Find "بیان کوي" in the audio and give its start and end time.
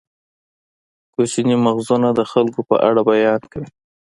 3.09-3.69